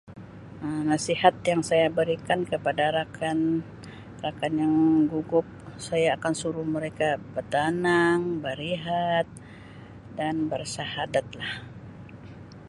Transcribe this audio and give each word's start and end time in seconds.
Um 0.65 0.79
nasihat 0.91 1.35
yang 1.49 1.61
saya 1.69 1.85
berikan 1.99 2.39
kepada 2.51 2.85
rakan 2.97 3.37
rakan 4.25 4.51
yang 4.63 4.73
gugup 5.11 5.45
saya 5.87 6.07
akan 6.17 6.33
suruh 6.41 6.65
mereka 6.75 7.07
bertanang 7.37 8.19
berehat 8.45 9.25
dan 10.17 10.35
bersyahadat 10.51 11.27
lah 11.39 11.53